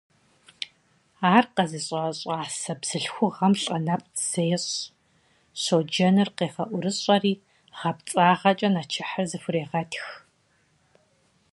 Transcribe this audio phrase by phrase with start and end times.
[1.33, 4.73] Ар къэзыщӏа щӏасэ бзылъхугъэм лӏэ нэпцӏ зещӏ,
[5.61, 7.33] щоджэныр къегъэӏурыщӏэри,
[7.77, 10.05] гъэпцӏагъэкӏэ нэчыхьыр зыхурегъэтх.